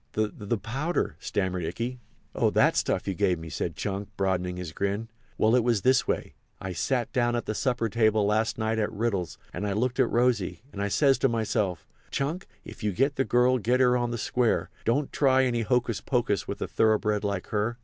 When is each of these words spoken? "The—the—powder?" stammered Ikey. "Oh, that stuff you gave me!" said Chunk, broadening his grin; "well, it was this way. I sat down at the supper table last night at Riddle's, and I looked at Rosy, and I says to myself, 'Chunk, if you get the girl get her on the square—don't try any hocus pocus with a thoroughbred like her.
"The—the—powder?" 0.13 1.15
stammered 1.19 1.63
Ikey. 1.63 1.99
"Oh, 2.33 2.49
that 2.49 2.75
stuff 2.75 3.07
you 3.07 3.13
gave 3.13 3.37
me!" 3.37 3.49
said 3.51 3.75
Chunk, 3.75 4.09
broadening 4.17 4.57
his 4.57 4.71
grin; 4.71 5.09
"well, 5.37 5.55
it 5.55 5.63
was 5.63 5.83
this 5.83 6.07
way. 6.07 6.33
I 6.59 6.73
sat 6.73 7.13
down 7.13 7.35
at 7.35 7.45
the 7.45 7.53
supper 7.53 7.87
table 7.87 8.25
last 8.25 8.57
night 8.57 8.79
at 8.79 8.91
Riddle's, 8.91 9.37
and 9.53 9.67
I 9.67 9.73
looked 9.73 9.99
at 9.99 10.09
Rosy, 10.09 10.63
and 10.73 10.81
I 10.81 10.87
says 10.87 11.19
to 11.19 11.29
myself, 11.29 11.85
'Chunk, 12.09 12.47
if 12.65 12.81
you 12.83 12.93
get 12.93 13.15
the 13.15 13.23
girl 13.25 13.59
get 13.59 13.79
her 13.79 13.95
on 13.95 14.09
the 14.09 14.17
square—don't 14.17 15.13
try 15.13 15.43
any 15.45 15.61
hocus 15.61 16.01
pocus 16.01 16.47
with 16.47 16.63
a 16.63 16.67
thoroughbred 16.67 17.23
like 17.23 17.49
her. 17.49 17.77